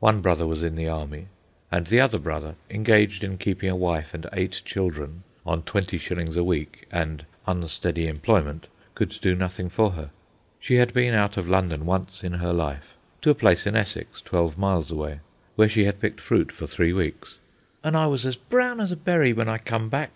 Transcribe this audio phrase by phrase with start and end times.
[0.00, 1.26] One brother was in the army,
[1.70, 6.34] and the other brother, engaged in keeping a wife and eight children on twenty shillings
[6.34, 10.08] a week and unsteady employment, could do nothing for her.
[10.58, 14.22] She had been out of London once in her life, to a place in Essex,
[14.22, 15.20] twelve miles away,
[15.56, 17.38] where she had picked fruit for three weeks:
[17.84, 20.12] "An' I was as brown as a berry w'en I come back.